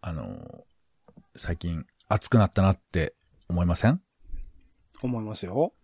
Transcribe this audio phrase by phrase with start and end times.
[0.00, 0.64] あの、
[1.36, 3.14] 最近暑くなったなって
[3.50, 4.00] 思いません？
[5.02, 5.74] 思いますよ。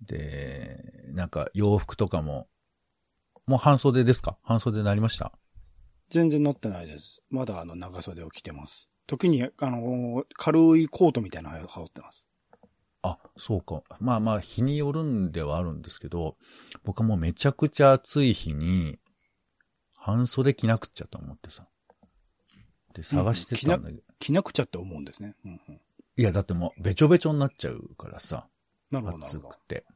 [0.00, 2.48] で、なんか洋服とかも、
[3.46, 4.38] もう半袖ですか？
[4.42, 5.30] 半袖になりました？
[6.08, 7.22] 全然なってないです。
[7.28, 8.88] まだあの長袖を着てます。
[9.06, 12.30] 時に、あの、軽いコートみたいなのを羽織ってます。
[13.02, 13.82] あ、そうか。
[14.00, 16.38] まあまあ、日によるんではあるんですけど、
[16.84, 18.98] 僕はもうめちゃくちゃ暑い日に、
[20.04, 21.66] 半袖着なくっちゃと思ってさ。
[22.92, 24.02] で、探してたんだけど。
[24.18, 25.34] 着なくちゃって思うんですね。
[25.46, 25.80] うんうん、
[26.18, 28.46] いや、だってもう、べちょべちょになっちゃうからさ。
[28.90, 29.58] なるほど、暑く。
[29.66, 29.86] て。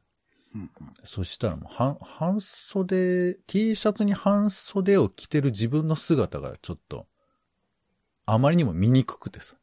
[0.55, 0.69] うんうん
[1.03, 7.05] そしたらもう、半、半袖、T シャツに半袖を着てる自分の姿がちょっと、
[8.25, 9.57] あまりにも見にくくてさ。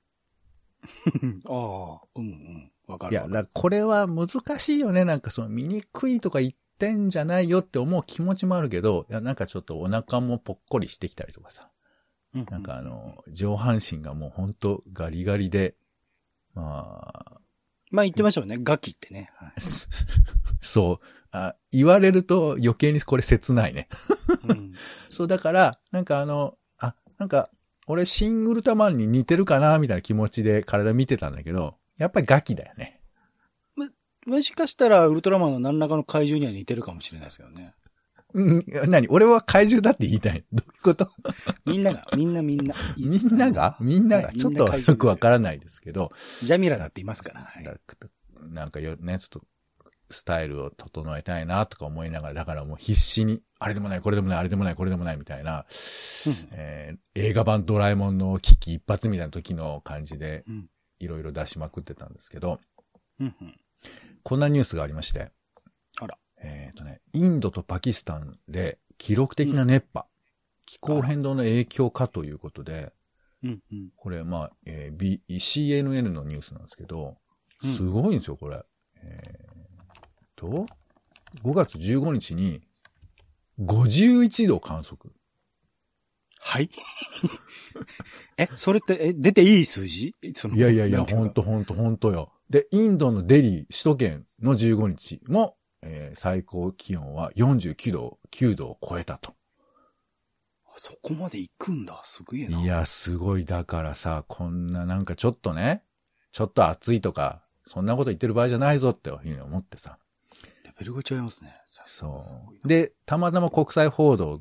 [1.51, 2.73] ああ、うんうん。
[2.87, 3.15] わかる。
[3.15, 4.29] いや、これは難
[4.61, 5.05] しいよね。
[5.05, 11.71] なんかその見にくいとか言ってんじゃないよって思う気持ちもあるけど、いや、なんかちょっとお腹もぽっこりしてきたりとかさ。
[12.51, 15.75] なんかあの、上半身がもうほんとガリガリで、
[16.55, 17.41] まあ、
[17.91, 18.59] まあ言ってましょうね。
[18.61, 19.31] ガキってね。
[19.37, 19.53] はい
[20.61, 21.07] そう。
[21.31, 23.89] あ言われると余計にこれ切ないね。
[24.49, 24.73] うん
[25.11, 27.51] そう、だから、なんかあの、あ、なんか、
[27.87, 32.96] 俺、シン・ウルトラマンに似てるかなみたいな気持ちで体見てたんだけど、やっぱりガキだよね。
[34.27, 37.75] もしかしたら、ウルトラマンの何らかの怪獣には似てるかもしれないですけどね。
[38.35, 39.09] うん、何？
[39.09, 40.45] 俺は怪獣だって言いたい。
[40.53, 41.09] どういうこと？
[41.65, 42.75] みんなが、みんなみんな。
[42.99, 43.77] みんなが？
[43.81, 44.27] みんなが？
[44.29, 44.37] はい。
[44.37, 44.97] ちょっとよ。
[44.97, 46.11] くわからないですけど、
[46.43, 47.43] ジャミラだって言いますから。
[47.43, 47.65] はい。
[47.65, 47.73] だ
[48.51, 49.43] なんかよ、ね、ちょっと、
[50.11, 55.65] スタイルを整えたいなとか思いながら、だからもう必死に、あれでもない、これでもない、あれでもない、これでもないみたいな、
[56.27, 56.49] うん。
[56.53, 62.61] えー映画版ドラえもんの危機一発みたいな時の感じでうん、いろいろ出しまくってたんですけど、
[63.19, 63.55] うんうん
[64.27, 65.31] こんなニュースがありまして。
[66.01, 66.19] あら。
[66.43, 70.05] えっ、とね、インドとパキスタンで記録的な熱波、
[70.65, 72.93] 気候変動の影響かということで、
[73.45, 77.19] うんうんこれ、まあ、えー B、CNN のニュースなんですけど、
[77.63, 78.65] うんすごいんですよ、これ。
[78.97, 80.67] えーと、
[81.45, 82.63] 5月15日に
[83.61, 85.15] 51度観測。
[86.41, 86.69] はい
[88.39, 90.17] え、それって、え、出ていい数字？
[90.35, 92.33] そのいやいやいや、ほんとほんとほんとよ。
[92.51, 99.35] で、インドのデリー、首都圏の15日も、えー最高気温は49度、9度を超えたと。
[100.77, 102.01] そこまで行くんだ。
[102.05, 102.61] すげえな。
[102.61, 103.45] いや、すごい。
[103.45, 105.83] だからさ、こんななんかちょっとね、
[106.33, 109.99] ちょっと暑いとか、そんなこと言ってる場合じゃないぞっていうふうに思ってさ。
[110.65, 111.55] レベルが違いますね。
[111.87, 112.23] そ
[112.65, 112.69] う。
[112.69, 114.41] で、たまたま国際報道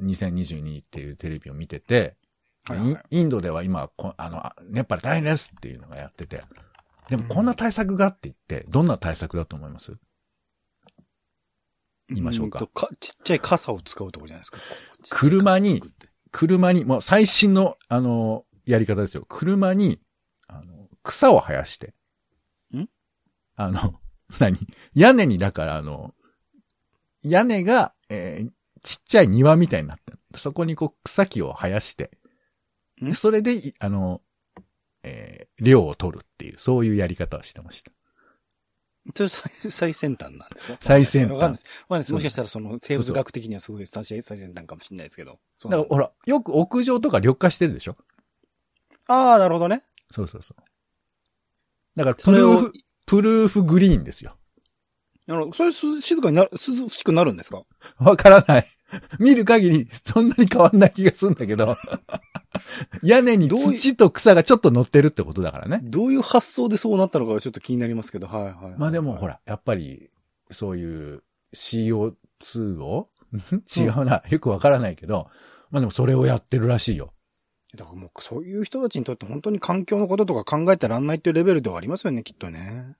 [0.00, 2.16] 2022っていうテレビを見てて、
[2.64, 6.42] はいはいインドでは今、こあの、あ熱波で大変ですっていうのがやってて。
[7.08, 9.96] でもこんな対策がって言って、どんな対策だと思います？
[12.08, 12.88] 言いましょうかか。
[13.00, 14.58] ちっちゃい傘を使うとこじゃないですか。
[15.10, 15.82] 車に
[16.32, 19.24] 車に、もう最新の、あの、やり方ですよ。
[19.28, 20.00] 車に、
[20.48, 21.94] あの、草を生やして。
[22.74, 22.86] ん？
[23.54, 24.00] あの、
[24.38, 24.58] 何？
[24.94, 26.14] 屋根に、だからあの、
[27.22, 28.50] 屋根が、えー
[28.82, 32.16] ちっちゃい庭みたいになってるそこにこう草木を生やして。
[33.02, 33.14] ん？
[33.14, 34.20] それでい、あの、
[35.06, 37.90] えー量を取るっていう、そういうやり方をしてました。
[39.14, 41.84] それ最最先端なんですか最先端わかんないです。
[41.84, 42.12] わかんないです。
[42.12, 45.38] もしかしたらその生物学的にはすごい最最先端かもしれないですけど。
[45.56, 47.96] そうだだからほら、よく屋上とか緑化してるでしょ？
[49.06, 49.82] ああ、なるほどね。
[50.10, 50.62] そうそうそう。
[51.94, 52.72] だから、プルーフ、
[53.06, 54.36] プルーフグリーンですよ。
[55.28, 57.62] あの、それす静かになる、涼しくなるんですか？
[57.98, 58.75] わからない。
[59.18, 61.76] 見る限り、そんなに変わんない気がするんだけど。
[63.02, 65.80] 屋根に土と草がちょっと乗ってるってことだからね。
[65.82, 68.74] どういう発想でそうなったのかがちょっと気になりますけど、はいはいはい。
[68.78, 70.08] まあでもほら、やっぱり、
[70.50, 71.22] そういう
[71.54, 73.08] CO2 を？
[73.76, 74.22] 違うな。
[74.28, 75.28] よくわからないけど、
[75.70, 77.12] まあでもそれをやってるらしいよ。
[77.74, 82.96] だからもうそういう人たちにとって本当に環境のこととか考えてらんないっていうレベルではありますよね、きっとね。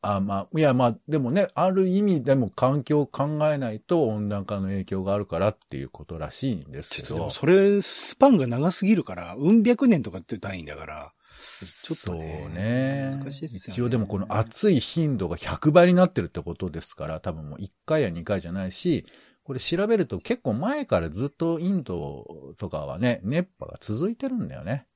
[0.00, 7.30] あまあ、いやまあ、でもね、ある意味でも環境を考えないと温暖化の影響があるからっていうことらしいんですけど。
[7.30, 13.20] それ、スパンが長すぎるから、うん百年とかっていう単位だから、ちょっとねね。
[13.22, 19.04] 難しいっすよね一応でもこの暑い頻度が100倍になってるってことですから、多分もう1回や2回じゃないし、
[19.42, 24.86] これ調べると結構前からずっとインドとかはね、熱波が続いてるんだよね。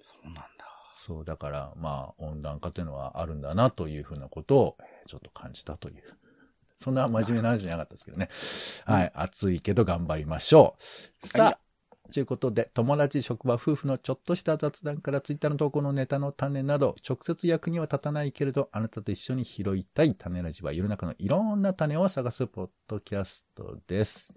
[0.00, 0.42] そうなんだ。
[1.08, 6.02] そう、だからまあ温暖化というのはあるんだなというふうなことをえーちょっと感じたという。
[6.76, 8.28] そんな真面目な話じゃなかったですけどね。
[8.84, 9.12] はい。
[9.14, 10.76] 暑いけど頑張りましょ
[11.22, 11.26] う。
[11.26, 24.34] さはいあ、ということで、友達、職場、夫婦のちょっとした雑談からツイッターの投稿のネタの種など、直接役には立たないけれど、あなたと一緒に拾いたい種ラジは世の中のいろんな種を探すポッドキャストです。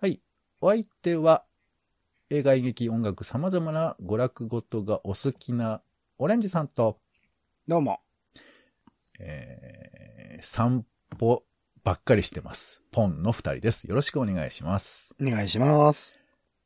[0.00, 0.22] はい。
[0.60, 1.44] お相手は、
[2.32, 5.82] 映画、演劇、音楽、様々な娯楽ごとがお好きな
[6.16, 7.00] オレンジさんと、
[7.66, 7.98] どうも。
[9.18, 10.86] えー、散
[11.18, 11.42] 歩
[11.82, 12.84] ばっかりしてます。
[12.92, 13.88] ポンの二人です。
[13.88, 15.12] よろしくお願いします。
[15.20, 16.14] お願いします。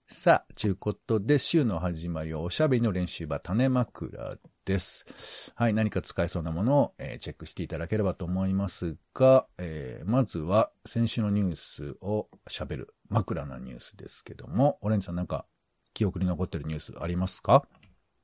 [0.06, 4.36] さあ、ちゅうことで、週の始まりはおしゃべりの練習場、種枕
[4.66, 5.50] です。
[5.54, 15.46] はい、何か使えそうなものを、えーチェックしていただければと思いますが、えーまずは先週のニュースを喋る枕なニュースですけども、オレンジさんなんか
[15.94, 17.64] 記憶に残ってるニュースありますか？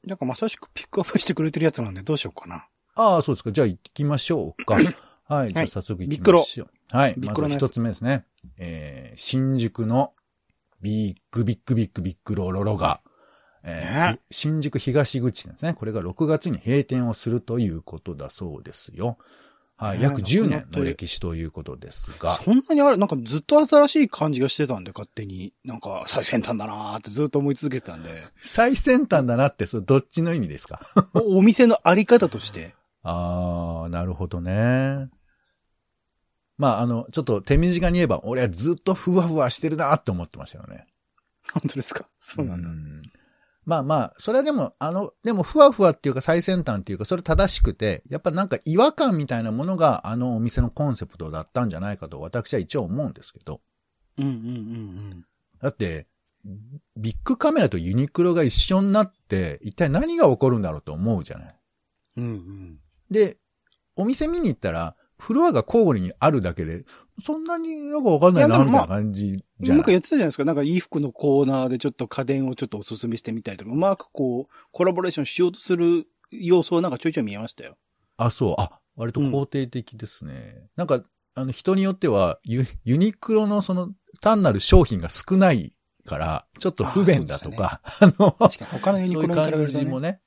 [0.04, 2.66] なんかまさしくピックアップしてくれてるやつなんでどうしようかな。
[2.96, 3.52] ああ、そうですか。
[3.52, 4.74] じゃあ行きましょうか。
[5.24, 6.70] はい、じゃあ早速行きましょう。
[6.90, 8.24] はい、まず一つ目ですね。
[8.56, 10.12] えー、新宿の
[10.80, 13.00] ビッグビッグビッグビッグロロロが、
[13.62, 15.74] えーね新宿東口ですね。
[15.74, 19.18] これが6月に閉店をするということだそうですよ。
[19.80, 22.36] はい、ね約10年の歴史ということですが。
[22.36, 25.54] そんなにあれ、なんかずっと新しい感じがしてたんで、勝手に。
[25.64, 28.10] なんか最先端だなーってずっと思い続けてたんで。
[28.42, 30.80] 最先端だなって、それどっちの意味ですか？
[31.14, 32.74] おお店のあり方として。
[33.02, 35.08] あー、なるほどね。
[36.58, 40.86] まあ、あの、ちょっと手短に言えば、俺はずっとふわふわしてるなって思ってましたよね。
[41.54, 42.04] 本当ですか？
[42.18, 42.68] そうなんだ。
[42.68, 43.02] ん
[43.70, 53.60] まあまあ、それはでも、あの、でもふわふわっていうか最先端っていうか、それ正しくて、やっぱなんか違和感みたいなものがあのお店のコンセプトだったんじゃないかと私は一応思うんですけど。
[54.18, 55.24] うんうんうん
[55.62, 56.08] だって、
[56.96, 61.54] ビッグカメラとユニクロが一緒になって、一体何が起こるんだろうと思うじゃない。
[62.16, 62.24] うん。
[62.24, 62.78] うんうん。
[63.08, 63.36] で、
[63.94, 66.84] お店見に行ったら、フロアが交互にあるだけで、
[67.20, 69.76] そんなになんかわかんないな、みたいな感じじゃない。
[69.76, 70.44] なんかやってたじゃないですか。
[70.44, 77.76] なんか衣服のコーナーでちょっと家電をちょっとおすすめしてみたりとか、うまくこう、コラボレーションしようとする要素はなんかちょいちょい見えましたよ。
[78.16, 78.54] あ、そう。
[78.58, 80.68] あ、割と肯定的ですね。
[80.76, 81.02] なんか、
[81.34, 83.90] あの、人によってはユ、ユニクロのその、
[84.20, 85.72] 単なる商品が少ない
[86.06, 89.72] から、ちょっと不便だとか、あ,、の、確かに他のユニそういうクロに比べるとね。
[89.72, 90.20] 感じもね、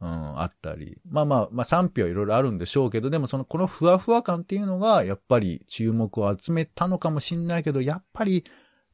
[0.00, 0.98] うん、あったり。
[1.08, 8.44] まあまあ、まあ賛否はいろいろあるんでしょうけど、でもその、このふわふわ感っていうのが、やっぱり注目を集めたのかもしんないけど、やっぱり、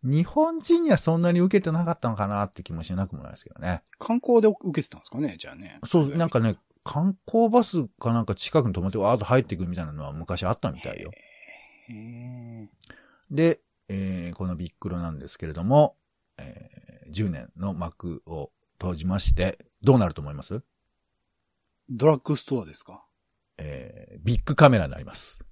[0.02, 3.82] 日本人にはそんなに受けてなかったのかなって気もしなくもないですけどね。
[3.98, 5.78] 観光で受けてたんですかねじゃあね。
[5.84, 11.10] そう、なんかね、観光バスかなんか近くに止まって、わーっと入っていくみたいなのは昔あったみたいよ。
[13.30, 15.96] で、えーこのビックロなんですけれども、
[16.38, 20.62] えー10年の幕を閉じまして、どうなると思います？
[21.90, 23.04] ドラッグストアですか？
[23.58, 25.44] えービッグカメラになります。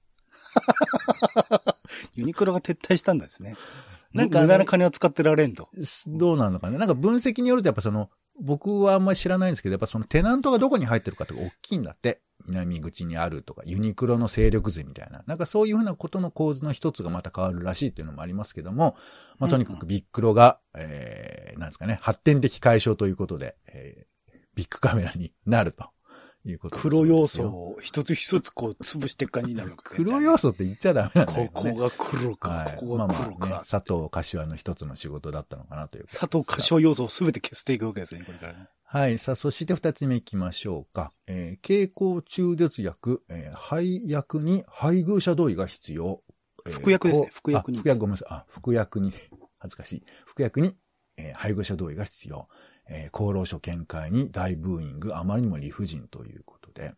[2.14, 3.55] ユニクロが撤退したんですね。
[4.12, 5.69] なんんか無駄な金を使ってられんと。
[5.84, 12.20] すどうなのかななんか分析によるとやっぱその、僕はあんまり知らないんですけど、やっぱそのテナントがどこに入ってるかとか大きいんだって。
[12.46, 15.23] 南口にあるとか、ユニクロの勢力図みたいな。
[15.26, 18.96] なんかそういうふうなことの構図の一つがまた変わるらしいっていうのもありますけども、
[19.38, 25.90] まあとにかくビックロが、えー、なんですかね、発展的解消ということで、えー、ビッグカメラになると
[26.44, 31.73] いうこと黒要素を一つ一つこう潰していく感じになるわけ黒要素って言っちゃダメなんだこけどね。
[31.73, 32.77] こが黒か、はい。
[32.77, 33.62] ここがまあまあね、黒か。
[33.69, 36.05] 佐藤柏の一つの仕事だったのかなという。
[36.06, 38.67] 佐藤柏要素を全て消していくわけですね、これからね。
[38.85, 39.19] はい。
[39.19, 41.12] さあ、そして二つ目行きましょうか。
[41.27, 46.20] えー経口中絶薬、えー配薬に配偶者同意が必要。
[46.67, 48.29] えー服薬ですね服薬にあ服薬、ごめんなさい。
[48.31, 49.13] あ、服薬に、
[49.61, 50.03] 恥ずかしい。
[50.27, 50.77] 服薬に、
[51.17, 52.49] えー配偶者同意が必要。
[52.89, 56.86] えー厚労省見解に大ブーイング、あまりにも理不尽ということで。
[56.86, 56.96] うん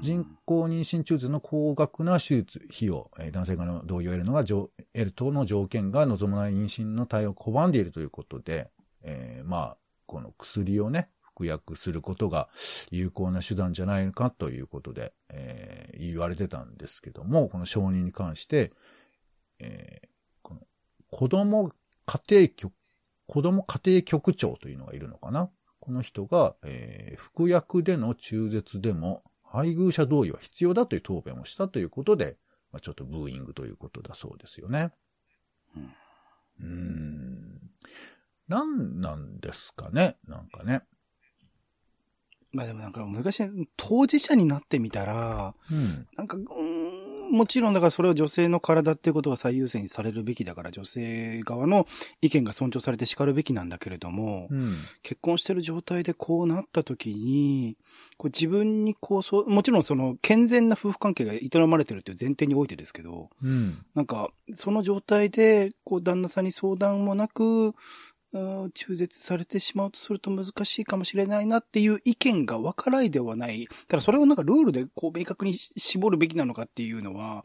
[0.00, 8.70] 人工妊娠中絶の高額な手術費用、えー男性側の同意を得るのが条、得る等の条件が望まない妊娠の対応を拒んでいるということで、
[9.02, 9.76] えーまあ、
[10.06, 12.48] この薬をね、服薬することが
[12.90, 18.72] 有効な手段じゃないかということで、えー言われてたんですけども、この承認に関して、
[19.60, 20.08] えー
[20.42, 20.60] この
[21.10, 21.70] 子供
[22.06, 22.72] 家庭局、
[23.26, 25.50] 子供家庭局長というのがいるのかな？
[25.80, 32.36] この人が、えー服薬での中絶でも配偶者同意は必要だという答弁をしたということで、
[32.72, 34.90] まあ、ちょっとブーイングということだそうですよね。
[36.60, 37.70] うんん。
[38.48, 40.16] なんなんですかね？
[40.26, 40.82] なんかね。
[42.52, 43.42] まあでもなんか昔、
[43.76, 46.06] 当事者になってみたら、うん。
[46.16, 46.85] なんか、うーん
[47.30, 51.86] もちろんだからそれは女性の体っていうことが最優先にされるべきだから女性側の
[52.22, 54.74] 意見が尊重されて叱るべきなんだけれども、うん。
[55.02, 57.76] 結婚してる状態でこうなった時に、
[58.16, 63.78] こう自分にこうそう、もちろんその健全な夫婦関係が営まれてるっていう前提においてですけど、うん。
[63.94, 67.74] なんか、その状態で、こう、旦那さんに相談もなく、
[68.32, 73.68] うん中絶されてしまうとすると難しいかもしれないなっていう意見が分からないではない。
[73.88, 77.44] ただそれをなんかルールでこう明確に絞るべきなのかっていうのは、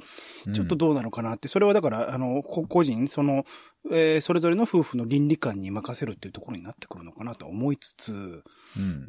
[0.54, 3.46] ちょっとどうなのかなって、それはだから、あの、こ個人、その、
[3.92, 9.06] えーそれぞれの夫婦の倫理観に任せるっていうところになってくるのかなと思いつつ、うん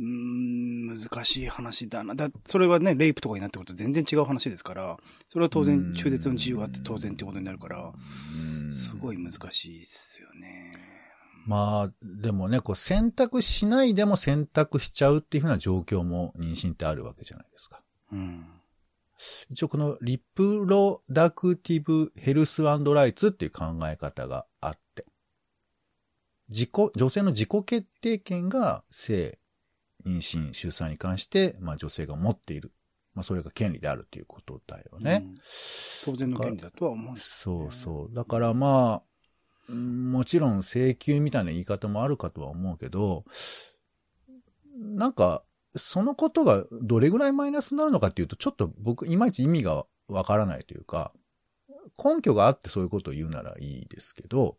[0.88, 2.14] うーん、難しい話だな。
[2.14, 4.98] だ、それはね、レイプとかになってくると全然違う話ですから、
[5.28, 7.92] それは当然中絶の自由があって当然ってことになるから、
[8.64, 11.01] うんすごい難しいですよね。
[11.46, 17.82] まあ、でもね、こう選択しないでも選択しちゃうっていうふうな状況も妊娠ってあるわけじゃないですか。
[18.12, 18.46] うん。
[19.50, 25.06] 一応このリプロダクティブヘルスライツっていう考え方があって、
[26.48, 29.38] 自己、女性の自己決定権が性、
[30.04, 32.72] 妊娠、出産に関して、まあ女性が持っている。
[33.14, 35.22] まあそれが権利であるっていうことだよね。
[35.24, 35.34] うん
[36.04, 37.40] 当然の権利だとは思うんです。
[37.40, 38.14] そうそう。
[38.14, 39.00] だからまあ、うん
[39.74, 43.24] もちろん請求みたいな言い方もあるかとは思うけど、
[44.76, 45.42] なんか、
[45.74, 51.12] そのことがどれぐらいマイナスになるのかっていうと、ちょっと僕、いまいち意味がわからないというか、
[52.02, 54.58] 根拠があってそういうことを言うならいいですけど、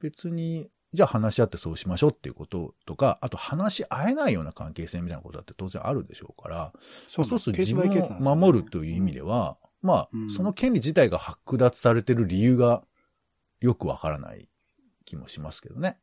[0.00, 6.72] 別に、じゃあ話し合ってそうしましょうっていうこととか、あと話し合えないような関係性みたいなことだって当然あるでしょうから、
[7.08, 10.30] そそうすると自分を守るという意味では、まあ、うん。
[10.30, 12.84] その権利自体が剥奪されてる理由が
[13.60, 14.48] よくわからない
[15.04, 15.98] 気もしますけどね。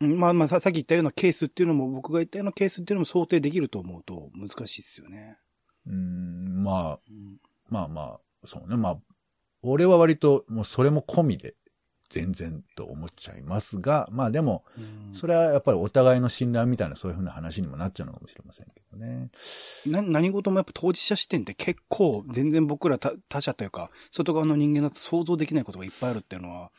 [0.00, 5.38] うんまあまあさ、さっき言ったようなケースっていうのも、僕が言ったようなケースっていうのも想定できると思うと難しいですよね。
[5.86, 8.76] うーん、まあ、うんまあまあ、そうね。
[8.76, 8.98] まあ、
[9.62, 11.54] 俺は割ともうそれも込みで
[12.08, 19.30] 全然と思っちゃいますが、まあでも、うんそれはやっぱりお互いの信頼みたいなそういうふうな話にもなっちゃうのかもしれませんけどね。
[19.86, 26.70] な何事もやっぱ当事者視点って結構全然僕ら他他者というか、外側の人間だと想像できないことがいっぱいあるっていうのは、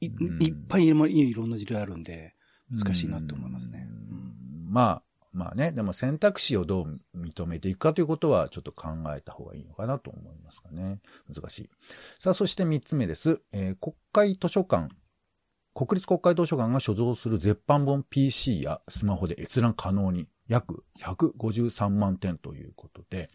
[0.00, 2.34] いうんいっぱいいろんな事例あるんで、
[2.70, 3.86] 難しいなと思いますね。
[4.10, 4.26] うん
[4.68, 5.02] まあ、
[5.36, 11.00] まあね、でも選択肢をどう認めていくかということはちょっと考えた方がいいのかなと思いますかね。
[11.30, 11.70] 難しい。
[12.18, 13.42] さあ、そして三つ目です。
[13.52, 14.88] えー国会図書館。
[15.74, 23.28] 国立国会図書館が所蔵する絶版本 PC やスマホで閲覧可能に約153万点ということで、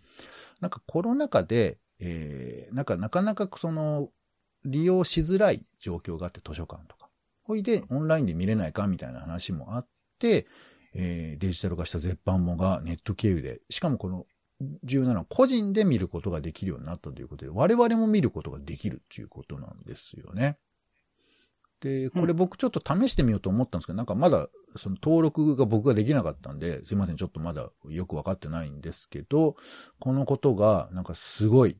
[0.60, 4.10] なんかコロナ禍で、えーなんかなかなかその
[4.65, 7.10] 利用しづらい状況があって図書館とか。
[7.43, 10.48] ほいでオンラインで見れないかみたいな話もあって、
[10.93, 14.25] えーデジタル化した絶版本がネット経由で、しかもこの
[14.83, 20.57] 重要なのは個人で見ることができるようになったということで、我々も見ることができるっていうことなんですよね。
[21.79, 29.55] で、これ僕ちょっと試してみようと思ったんですけど、なんかまだその登録が僕ができなかったんで、すいません、ちょっとまだよくわかってないんですけど、
[30.00, 31.77] このことがなんかすごい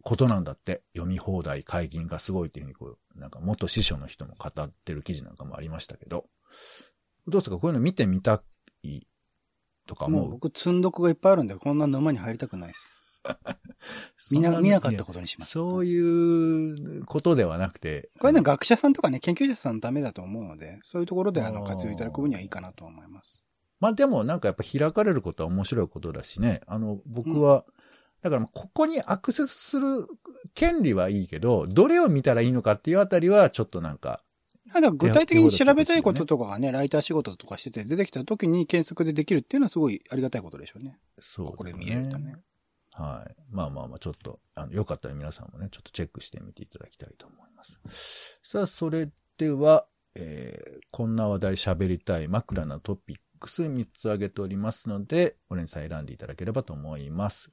[0.00, 6.24] ことなんだって、読み放題解禁がすごいっていうふうにこう、なんか元師匠の人も語ってる記事なんかもありましたけど、
[7.28, 7.58] どうですか？
[7.58, 8.42] こういうの見てみた
[8.82, 9.06] い
[9.86, 10.22] とか思う？
[10.22, 13.02] もう僕、積んどくがいっぱいあるんで、こんな沼に入りたくないです。
[14.30, 15.52] 見な、見なかったことにします。
[15.52, 18.10] そういうことではなくて。
[18.18, 23.44] これね、学者さんとかね、研究者さんのためだと思うので、そういうところであの活用いただく分にはいいかなと思います。
[23.80, 26.60] まあでもなんかやっぱ開かれることは面白いことだしね。
[26.66, 27.64] あの、僕は、
[28.22, 30.06] だからここにアクセスする
[30.54, 34.22] 権利はいいけど、どれを見たらいいのかっていうあたりはちょっとなんか、た
[34.80, 40.98] だ具体的に調べたいこととかがね、ライター仕事とかしてて出てきた時に検索でできるっていうのはすごいありがたいことでしょうね。
[41.18, 42.36] そう、ここで見れるとね。
[42.92, 43.34] はい。
[43.50, 48.38] まあまあまあ、ちょっと、あの、よかったら皆さんもね、ちょっとチェックしてみていただきたいと思います。
[48.42, 57.50] さあ、それでは、えー、こんな話題喋りたい枕なトピックス3つ挙げておりますので、オレンさん選んでいただければと思います。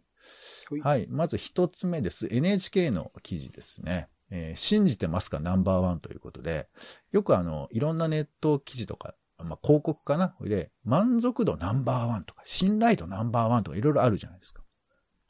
[0.70, 1.08] はいはい。
[1.10, 2.28] まず一つ目です。
[2.30, 4.10] NHK の記事ですね。
[4.32, 5.40] えー信じてますか？
[5.40, 6.68] ナンバーワンということで、
[7.12, 10.30] よくあの、いろんなネット記事とか、まあ、広告かな？
[10.30, 14.64] これで、満足度ナンバーワンとか、信頼度ナンバーワンとかいろいろあるじゃないですか。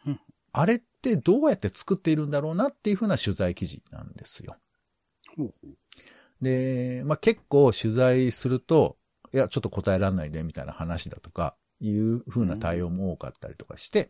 [0.07, 0.19] うん。
[0.51, 4.55] あれってどうやって作っているんだろうなっていうふうな取材記事なんですよ。
[5.37, 6.43] ほうほう。
[6.43, 8.97] で、まあ、結構取材すると、
[9.31, 14.09] いや、ちょっと答えられないでみたいな話だとか、いうふうな対応も多かったりとかして、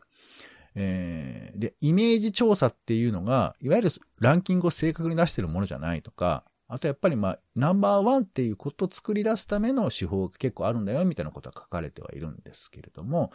[0.76, 13.32] えーで、イメージ調査っていうのが、いわゆるランキングを正確に出してるものじゃないとか、あとやっぱりまあ、ナンバーワンっていうことを作り出すための手法が結構あるんだよ、みたいなことは書かれてはいるんですけれども、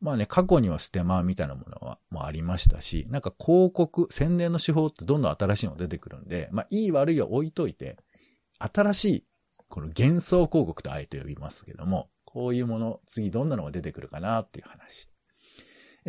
[0.00, 7.96] まあね、過去にはステマみたいなものは、もありましたし、なんか広告、宣伝の手法ってどんどん新しいのが出てくるんで、まあ、いい悪いは置いといて、
[8.58, 9.24] 新しい、
[9.68, 15.08] この幻想広告とあえて呼びますけども、こういうもの、次どんなのが出てくるかなっていう話。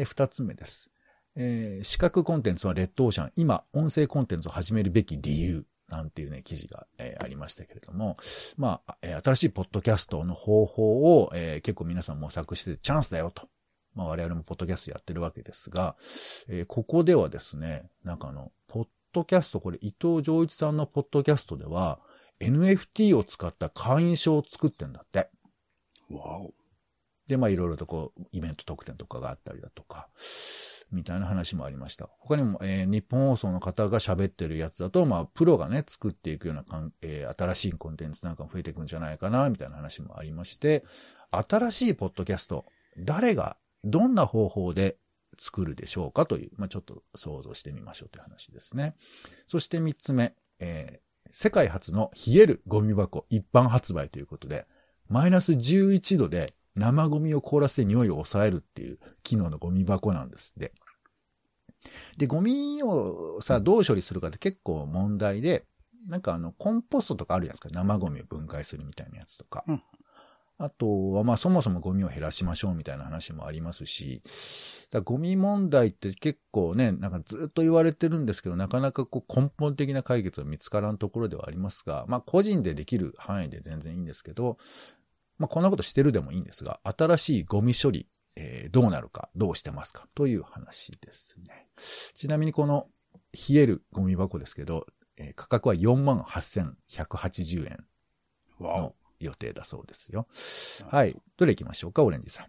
[0.04, 0.90] 二つ目です。
[1.36, 8.18] えー視覚コンテンツはレッドオーシャン、今、音声コンテンツを始めるべき理由なんていうね、記事が、えーありましたけれども、
[8.58, 13.48] まあ、えー新しいポッドキャストの方法を、えー結構皆さん模索してチャンスだよと。
[13.94, 15.96] まあ我々もポッドキャストやってるわけですが、
[16.48, 22.00] えここではですね、なんかあの、ポッドキャスト、これ伊藤浄一さんのポッドキャストでは、
[22.40, 25.30] NFT を使った会員証を作ってんだって。
[26.10, 26.54] わお。
[27.28, 30.08] で、まあいろいろとこう、イベント特典とかがあったりだとか、
[30.92, 32.10] みたいな話もありました。
[32.20, 40.86] 他にも、えー日本放送の方が喋ってるやつだと、まあ、プロがね、作っていくようなかん、えー新しいコンテンツなんかも増えていくんじゃないかな、みたいな話もありまして、
[41.32, 42.66] 新しいポッドキャスト、
[42.98, 44.98] 誰が、どんな方法で
[45.38, 48.96] 作るでしょうかという、まあ、ちょっと想像してみましょうという話ですね。
[49.46, 54.66] そして三つ目、えー世界初の冷えるゴミ箱一般発売ということで、
[55.10, 60.74] マイナス11度で生ゴミを凍らせて匂いを抑えるっていう機能のゴミ箱なんですって。
[62.18, 65.66] で、ゴミをさ、どう処理するかって結構問題で、
[66.08, 67.80] なんかあの、コンポストとかあるじゃないですか。
[67.80, 69.64] 生ゴミを分解するみたいなやつとか。
[69.68, 69.84] うん
[70.60, 74.24] あとは、まあそもそもゴミを減らしましょうみたいな話もありますし、
[74.90, 84.58] だゴミ問題って結構ね、なんかずっと言われてるんですけど、なかなかこう根本的な解決は見つからんところではありますが、まあ個人でできる範囲で全然いいんですけど、
[85.38, 91.68] まあこんなことしてるでもいいんですが、新しいゴミ処理、えーどうなるか、どうしてますかという話ですね。
[92.14, 92.88] ちなみにこの
[93.34, 94.86] 冷えるゴミ箱ですけど、
[95.18, 97.86] えー価格は48,180円
[98.60, 98.96] の。
[99.20, 100.28] 予定だそうですよ。
[100.90, 101.16] はい。
[101.38, 102.48] どれ行きましょうか、オレンジさん。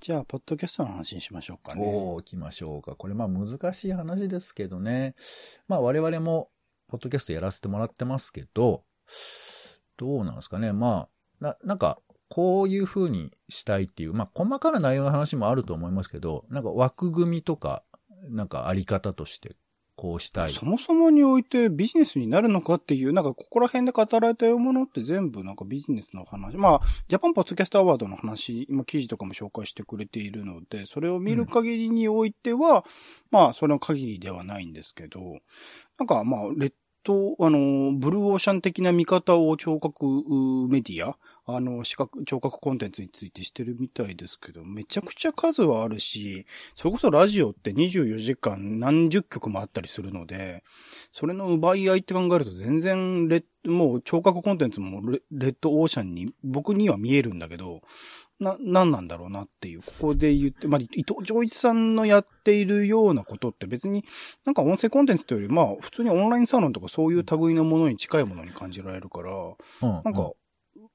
[0.00, 1.82] じゃあ、ポッドキャストの話にしましょうかね。
[1.84, 2.96] おー、行きましょうか。
[2.96, 5.14] これまあ難しい話ですけどね。
[5.68, 6.50] まあ我々も、
[6.88, 8.84] ポッドキャストやらせてもらってますけど、
[9.96, 10.72] どうなんですかね。
[10.72, 11.08] まあ、
[11.44, 17.84] な、なんか、こういう風にしたいっていう、まあ細かな内容の話もあると思いますけど、なんか枠組みとか、
[18.30, 19.56] なんかあり方として、
[19.96, 20.52] こうしたい。
[20.52, 26.56] そもそもにおいてビジネスになるのかっていう、なんかここら辺で語られたものって全部なんかビジネスの話。
[26.56, 32.84] まあ、ジャパンポッドキャストアワードの話、今記事とかも紹介してくれているので、それを見る限りにおいては、
[33.30, 35.20] まあ、その限りではないんですけど、
[35.98, 36.72] なんかまあ、レッ
[37.04, 40.04] ド、あの、ブルーオーシャン的な見方を聴覚
[40.68, 50.64] メディア、あの、視覚、聴覚コンテンツについてしてるみたいですけど、めちゃくちゃ数はあるし、それこそラジオって24時間何十曲もあったりするので、
[51.12, 57.82] それの奪い合いって考えると全然レ、もう聴覚コンテンツもレッドオーシャンに僕には見えるんだけど、
[58.40, 64.04] な、なんなんだろうなっていう、ここで言って、まあ、伊藤浄一さんのやっているようなことって別に
[64.44, 70.32] なんか音声コンテンツというより、まあ、普通にオンラインサロンとかそういう類のものに近いものに感じられるから、うんなんか、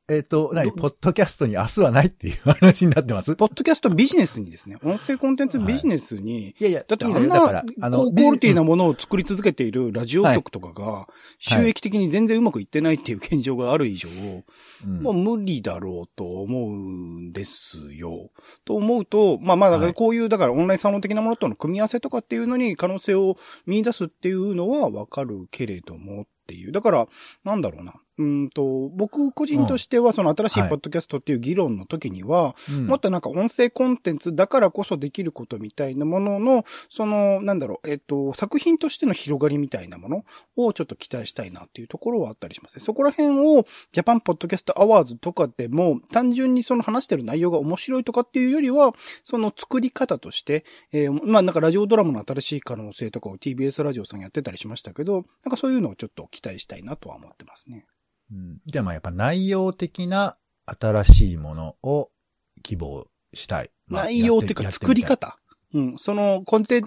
[0.10, 0.72] えっ、と、何？
[0.72, 3.36] ポッドキャストに明日はないっていう話になってます？
[3.36, 15.02] ポッドキャストビジネスにですね、音声コンテンツビジネスに、いやいや、だってあんな、だから、あの、高クオリティなものを作り続けているラジオ局とかが、収益的に全然うまくいってないっていう現状がある以上、うん。
[15.04, 18.32] もう無理だろうと思うんですよ。
[18.66, 26.72] と思うと、まあまあ、だからこういう、だからオンラインサロン的なものとの組み合わせとかっていうのに可能性を見出すっていうのはわかるけれどもっていう。
[26.72, 27.08] だから、
[27.44, 27.94] なんだろうな。
[28.20, 42.84] うーんと、僕個人としては、その新しいはいポッドキャストっていう議論の時には、うんもっとなんか音声コンテンツだからこそできることみたいなものの、その、なんだろう、えっと、作品としての広がりみたいなものをちょっと期待したいなっていうところはあったりしますね。
[42.84, 57.86] そこら辺を、JAPAN PODCAST AWARDS とかでも、単純にその話してる内容が面白いとかっていうよりは、その作り方として、えーまあなんかラジオドラマの新しい可能性とかを TBS ラジオさんやってたりしましたけど、なんかそういうのをちょっと期待したいなとは思ってますね。
[58.32, 62.12] うんじゃあまあやっぱ内容的な新しいものを
[62.62, 63.72] 希望したい。
[63.88, 65.38] まあ内容っていうかや作り方？
[65.74, 65.98] うん。
[65.98, 66.82] その根底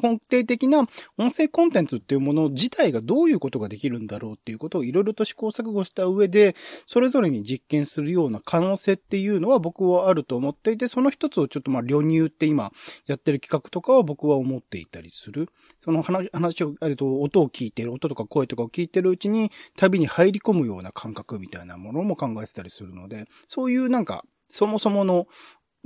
[0.00, 6.54] 根底的な音声コンテンツっていうもの自体がどういうことができるんだろうっていうことをいろいろと試行錯誤した上で、
[6.86, 12.70] それぞれに実験するような可能性っていうのは僕はあると思っていて、その一つをちょっとまあ、旅入って今
[13.06, 15.48] やってる企画とかは僕は思っていたりする。
[15.80, 25.26] その話話を、えっと、音を聞いてる、音とか声とかを聞いてるうちに、旅に入り込むような感覚みたいなものも考えてたりするので、そういうなんか、そもそもの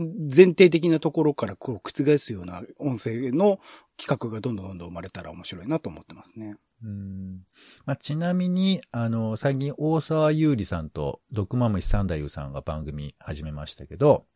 [0.02, 3.58] 前提的なところからこう覆すような音声の
[3.96, 6.56] 企画がどんどんどんどん生まれたら面白いなと思ってますね。
[6.84, 7.42] うん
[7.86, 14.26] まあ、ちなみに、あの、最近大沢優里さんと毒マムシ三太夫さんが番組始めましたけど、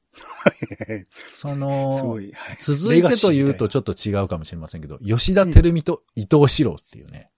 [1.34, 2.32] そすのご、い。
[2.32, 7.28] はい続いてというとちょっと違うかもしれませんけど、吉田照美と伊藤四郎っていうね。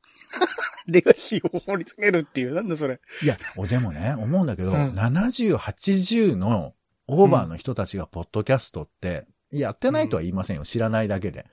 [0.86, 3.00] レガシーを掘り下げるっていう、なんだそれ。
[3.22, 6.74] いや、おでもね、思うんだけど、うん70、80の
[7.08, 10.62] オーバーの人たちがポッドキャストって、やってないとは言いませんよ。
[10.62, 11.46] 知らないだけで。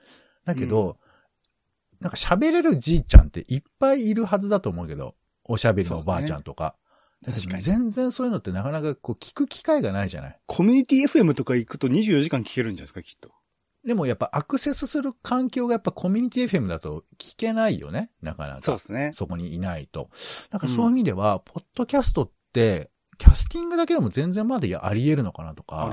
[0.44, 0.98] だけど、
[2.00, 6.76] なんか喋れるじいちゃんっていっぱいいるはずだと思うけど、おしゃべりのおばあちゃんとか。
[7.24, 10.38] 確かに全然そういうのってなかなかこう聞く機会がないじゃない。
[10.46, 13.32] コミュニティ FM とか行くと24時間聞けるんじゃないですか、きっと。
[13.84, 18.10] でもやっぱアクセスする環境がやっぱコミュニティ FM だと聞けないよね。
[18.20, 18.60] なかなか。
[18.60, 19.12] そうですね。
[19.14, 20.10] そこにいないと。
[20.50, 25.92] だからそういう意味では、ポッドキャストって、キャスティングだけでも全然まだあり得るのかなとか。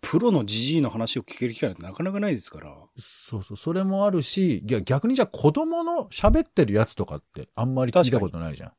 [0.00, 2.74] プロのジジイの話を聞ける機会なんてなかなかないですから。
[2.98, 8.72] そうそう、それもあるし、いや逆にじゃあ子供の喋ってるやつとかってあんまり聞いたことないじゃん。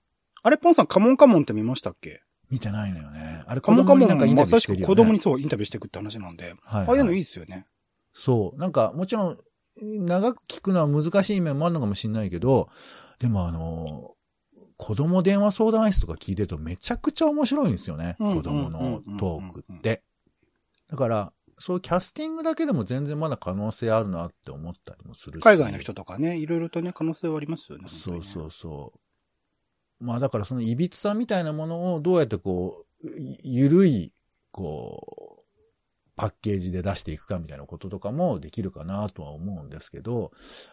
[0.44, 2.22] あれ、ポンさん、カモンカモンって見ましたっけ？
[2.50, 3.44] 見てないのよね。
[3.48, 4.86] あれカモンカモンになんかインタビューしてるよ、ね。
[4.86, 7.66] く子供にそうインタビューしていくって話なんで、はい、ああいうのはいいですよね。
[8.14, 8.58] そう。
[8.60, 9.38] なんか、もちろん、
[9.82, 12.70] 長く聞くのは難しい面もあるのかもしれないけど、
[13.20, 14.16] でもあの、
[14.78, 18.16] 子供電話相談室とか聞いてるとめちゃくちゃ面白いんですよね。
[18.20, 20.04] うん子供のトークって。
[20.88, 25.44] だから、そういうキャスティングだけでも全然まだ可能性あるなって思ったりもするし。
[25.44, 27.86] 海外の人とかね、いろいろとね、可能性はありますよね。
[27.88, 28.94] そうそううそ
[30.00, 30.04] う。
[30.04, 33.08] まあだからそのいびつさみたいなものをどうやってこう、
[33.44, 34.14] ゆるい、
[34.52, 35.17] こう、
[36.18, 40.32] パッケージで出していくかみたいなこととかもできるかなとは思うんですけど、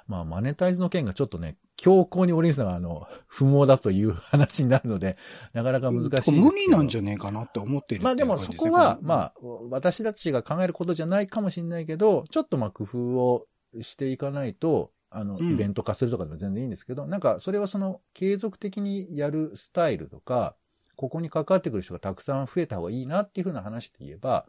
[0.09, 5.19] まあマネタイズの件がちょっとね、強硬にオリンさんがあの、 不毛だという話になるので、
[5.53, 6.43] なかなか難しいですけど。
[6.43, 9.33] 無理なんじゃねえかなって思ってるまあでもそこは、まあ、あ、
[9.69, 13.47] 私たちが考えることじゃないかもしれないけど、ちょっとまあ工夫を
[13.83, 20.57] していかないと、あの、うんイベント化するとかでも全然いいんですけど、なんかそれはその継続的にやるスタイルとか、
[20.97, 24.47] ここに関わってくる人がたくさん増えた方がいいなっていうふうな話で言えば、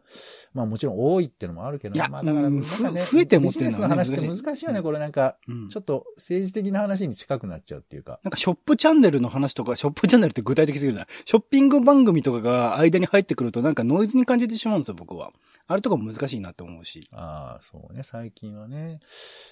[0.52, 8.20] まあもちろん多いっていうのもあるけど、まあだからうんなんかね、ふ増えてもビジネスの話って難しいよね、うんこれなんか、うんちょっと政治的な話に近くなっちゃうっていうか。
[8.22, 11.06] なんかショップチャンネルの話とか、ショップチャンネルって具体的すぎるな。
[11.24, 15.32] ショッピング番組とかが間に入ってくるとなんかノイズに感じてしまうんですよ、僕は。
[15.66, 17.08] あれとかも難しいなって思うし。
[17.12, 19.00] ああ、そうね、最近はね。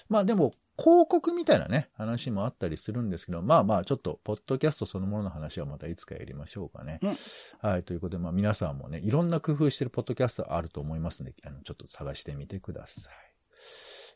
[0.07, 6.99] まあでも、広告みたいなね、話もあったりするんですけど、まあまあ、ちょっと、ポッドキャストそのものの話はまたいつかやりましょうかね。
[7.01, 7.15] うん
[7.59, 13.13] はい、ということで、まあ皆さんもね、いろんな工夫してるポッドキャストあると思いますので、あの、ちょっと探してみてください。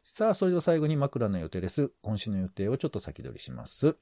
[0.04, 1.92] さあ、それでは最後に枕の予定です。
[2.02, 3.96] 今週の予定をちょっと先取りします。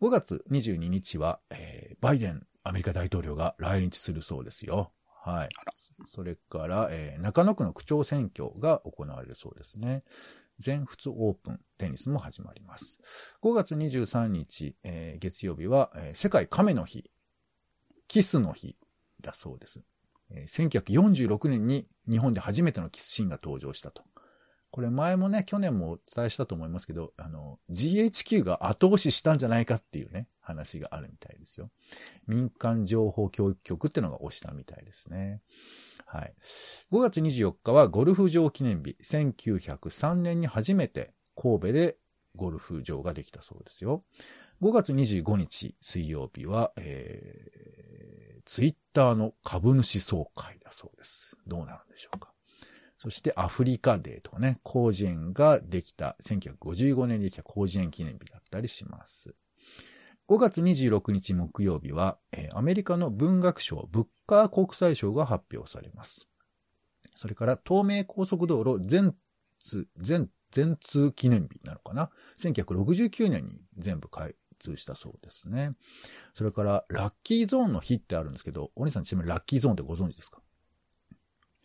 [0.00, 4.92] 5月22日は、えーバイデンアメリカ大統領が来日するそうですよ。
[5.24, 5.48] はい。
[6.04, 10.04] それから、えー中野区の区長選挙が行われるそうですね。
[10.58, 12.98] 全仏オープンテニスも始まります。
[13.42, 17.10] 5月23日、えー月曜日は、えー世界亀の日、
[18.08, 18.76] キスの日
[19.20, 19.82] だそうです。
[20.30, 24.02] えー1946年に日本で初めてのキスシーンが登場したと。
[24.70, 31.70] これ前もね、去年もお伝えしたと思いますけど、あの、GHQ が後押ししたんじゃないかっていうね、話があるみたいですよ。
[32.26, 35.40] 民間情報教育局ってのが押したみたいですね。
[36.04, 36.34] はい。
[36.92, 38.96] 5月24日はゴルフ場記念日。
[39.02, 41.96] 1903年に初めて神戸で
[42.36, 44.00] ゴルフ場ができたそうですよ。
[44.62, 51.36] 5月25日水曜日は、えー、ツイッターの株主総会だそうです。
[51.46, 52.32] どうなるんでしょうか。
[52.98, 59.34] そしてアフリカデーとかね、広辞苑ができた、1955年にできた広辞苑記念日だったりします。
[60.28, 66.28] 5月26日木曜日は、えーアメリカの文学賞、ブッカー国際賞が発表されます。
[67.14, 69.14] それから、東名高速道路全
[69.60, 75.70] 通、全、全通記念日なのかな ?1969 年に全部開通したそうですね。
[76.34, 80.40] それから、ラッキーゾーンの日ってあるんですけど、お兄さんちなみにラッキーゾーンってご存知ですか？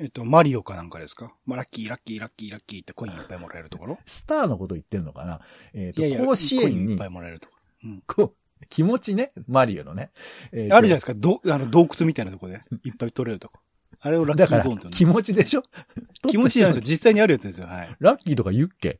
[0.04, 1.34] えっと、マリオかなんかですか？
[1.46, 3.98] まあ、ラッキー、ラッキー、ラッキー、ラッキーってコインいっぱいもらえるところ？
[4.06, 5.40] スターのこと言ってんのかな？
[5.74, 7.90] えっ、と、いやいや、甲子園にいっぱい、もらえるところ。
[7.92, 8.04] うん。
[8.06, 8.24] こ
[8.62, 10.12] う、気持ちね、マリオのね。
[10.52, 13.62] えーとあるじゃないですか、ど、あの、洞窟みたいなとこで、いっぱい取れるとこ。
[14.02, 15.64] あれをラッキーゾーンって、気持ちでしょ？
[16.28, 16.92] 気持ちじゃないですよ。
[16.92, 17.68] 実際にあるやつですよ。
[17.68, 17.96] はい。
[18.00, 19.00] ラッキーとか言うっけ？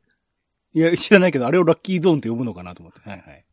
[0.72, 3.00] いや、知らないけど、あれをラッキーゾーンって呼ぶのかなと思って。
[3.08, 3.44] はいはい。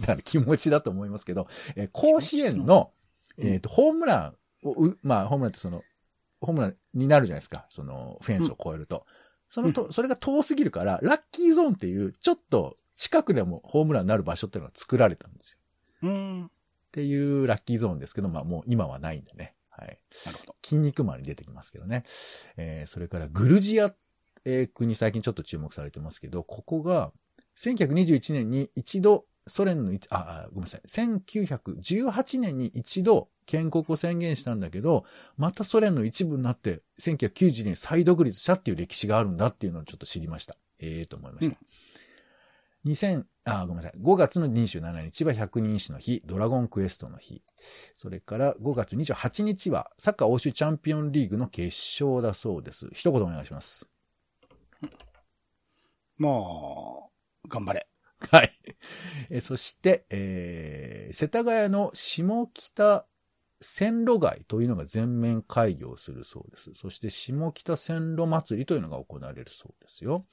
[0.00, 2.92] だから気持ちだと思いますけど、えー甲子園の、
[3.38, 5.82] うんえっ、と、ホームランをう、まあ、ホームランってその、
[6.40, 7.66] ホームランになるじゃないですか。
[7.70, 9.06] その、フェンスを越えると。
[9.48, 15.58] そのと、それが遠すぎるから、ラッキーゾーンっていう、ちょっと近くでもホームランになる場所っていうのが作られたんですよ。
[16.02, 16.46] うーん。
[16.46, 16.50] っ
[16.92, 19.54] ていうラッキーゾーンですけど、まあもう今はないんでね。
[19.70, 19.98] はい。
[20.26, 20.56] なるほど。
[20.64, 22.04] 筋肉マンに出てきますけどね。
[22.56, 23.94] えーそれからグルジア、
[24.44, 27.12] えー国最近ちょっと注目されてますけど、ここが、
[27.56, 30.82] 1921年に一度、ソ連のあごめんなさい。
[30.82, 35.04] 1918年に一度建国を宣言したんだけど、
[35.36, 40.56] またソ連の一部になって、1990年に再独立したっていう歴史があるんだっていうのをちょっと知りました。
[40.78, 41.58] ええと思いました。
[42.86, 43.92] 2000、あ、ごめんなさい。
[44.00, 47.42] 5月の27日は百人一首の日、ドラゴンクエストの日。
[47.94, 52.88] それから5月28日はサッカー欧州チャンピオンリーグの決勝だそうです。
[52.92, 53.88] 一言お願いします。
[56.16, 56.32] まあ、
[57.48, 57.88] 頑張れ。
[58.30, 58.52] はい。
[59.30, 63.06] えそして、えー、世田谷の下北
[63.60, 66.72] 線路街というのが全面開業するそうです。
[66.74, 70.24] そして下北線路祭りというのが行われるそうですよ。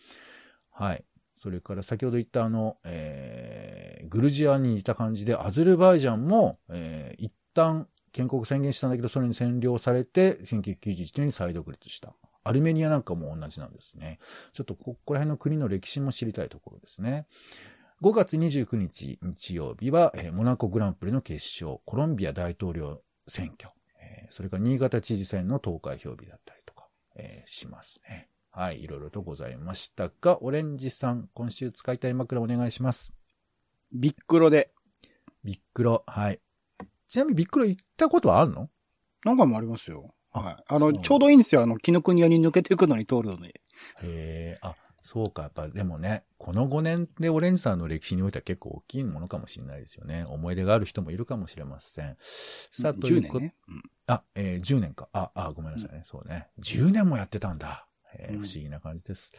[0.71, 1.05] はい。
[1.35, 12.15] それから先ほど言ったあの、えー、グルジアに似た感じで、アゼルバイジャンも、えー、一旦建国宣言したんだけど、それに占領されて、1991年に再独立した。
[12.43, 14.19] アルメニアなんかも同じなんですね。
[14.53, 17.27] ちょっとここら辺の国の歴史も知りたいところですね。
[18.01, 23.69] 5月29日日曜日は、えーモナコグランプリの決勝、コロンビア大統領選挙、
[24.01, 28.29] えーそれから新潟知事選の投開票日だったりとか、えーしますね。
[28.51, 33.11] はい、いろいろとございましたが、オレンジさん、今週使いたい枕お願いします。
[33.93, 34.71] ビックロで。
[35.43, 36.39] ビックロ、はい。
[37.07, 38.69] ちなみにビックロ行ったことはあるの？
[39.23, 40.13] 何回もありますよ。
[40.31, 40.63] はい。
[40.67, 41.61] あの、ちょうどいいんですよ。
[41.61, 43.53] あの、木の国屋に抜けていくのに通るのに。
[44.03, 44.75] えー、あ、
[45.07, 50.25] そうか、やっぱでもね、この5年でオレンジさんの歴史においては結構大きいものかもしれないですよね。
[50.27, 52.17] 思い出がある人もいるかもしれません。
[52.19, 53.55] さあ、という10こと年ね。
[53.69, 55.07] うんあ、えー10年か。
[55.13, 56.01] あ、あ、ごめんなさいね。
[56.03, 56.49] そうね。
[56.59, 57.87] 10年もやってたんだ。
[58.19, 59.31] えーうん不思議な感じです。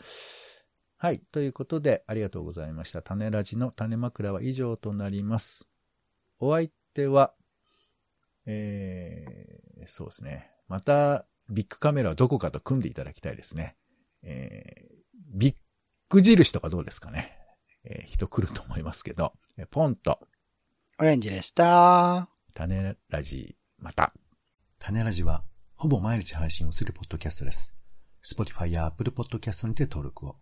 [0.96, 1.20] はい。
[1.30, 3.02] ということで、ありがとうございました。
[3.02, 5.68] 種ラジの種枕は以上となります。
[6.40, 7.34] お相手は、
[8.46, 10.50] えー、そうですね。
[10.66, 13.76] また、ビッグカメラはどこかと組んでいただきたいですね。
[14.22, 14.97] えー、
[15.28, 15.54] ビッ
[16.08, 17.36] グ印とかどうですかね。
[17.84, 20.20] えー人来ると思いますけど、えーポンと、
[20.98, 22.28] オレンジでした。
[22.54, 24.12] 種ラジ、また。
[24.78, 25.44] 種ラジは、
[25.76, 27.74] ほぼ毎日配信をするポッドキャストです。
[28.24, 30.36] Spotify や Apple Podcast にて登録を。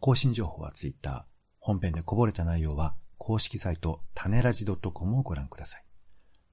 [0.00, 1.26] 更新情報は Twitter。
[1.60, 5.84] 本編でこぼれた内容は、公式サイト、種ラジ .com をご覧ください。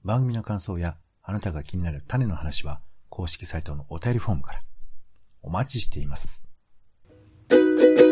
[0.03, 4.61] 番組の感想や、あなたが気になる種の話は、公式サイトのお便りフォームから。
[5.41, 6.47] お待ちしています。
[7.77, 8.10] 「Thank you.